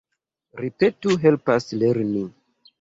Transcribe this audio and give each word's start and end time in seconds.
Ripeto 0.61 1.13
helpas 1.27 1.71
lerni. 1.85 2.27